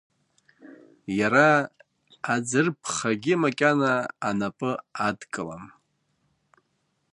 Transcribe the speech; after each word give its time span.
Иара 1.19 1.47
аӡырԥхагьы 2.33 3.33
макьана 3.41 3.93
анапы 4.27 4.71
адкылам. 5.07 5.63